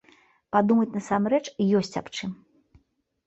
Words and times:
Падумаць 0.55 0.93
насамрэч 0.95 1.41
ёсць 1.81 1.95
аб 2.01 2.07
чым. 2.17 2.31